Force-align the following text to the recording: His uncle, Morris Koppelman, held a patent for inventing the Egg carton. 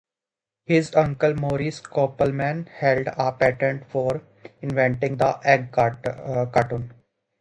His 0.65 0.95
uncle, 0.95 1.35
Morris 1.35 1.79
Koppelman, 1.79 2.67
held 2.69 3.07
a 3.15 3.31
patent 3.33 3.87
for 3.91 4.23
inventing 4.59 5.17
the 5.17 5.39
Egg 5.43 5.71
carton. 5.71 6.91